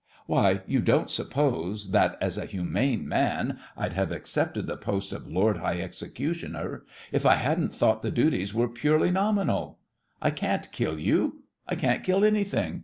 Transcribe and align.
Why, 0.25 0.63
you 0.65 0.79
don't 0.81 1.11
suppose 1.11 1.91
that, 1.91 2.17
as 2.19 2.35
a 2.39 2.47
humane 2.47 3.07
man, 3.07 3.59
I'd 3.77 3.93
have 3.93 4.11
accepted 4.11 4.65
the 4.65 4.75
post 4.75 5.13
of 5.13 5.27
Lord 5.27 5.57
High 5.57 5.79
Executioner 5.79 6.83
if 7.11 7.23
I 7.23 7.35
hadn't 7.35 7.75
thought 7.75 8.01
the 8.01 8.09
duties 8.09 8.51
were 8.51 8.67
purely 8.67 9.11
nominal? 9.11 9.77
I 10.19 10.31
can't 10.31 10.71
kill 10.71 10.97
you—I 10.97 11.75
can't 11.75 12.03
kill 12.03 12.25
anything! 12.25 12.79